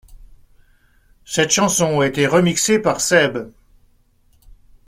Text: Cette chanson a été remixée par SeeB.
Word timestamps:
Cette 1.25 1.51
chanson 1.51 1.99
a 1.99 2.07
été 2.07 2.25
remixée 2.25 2.79
par 2.79 2.99
SeeB. 3.01 3.51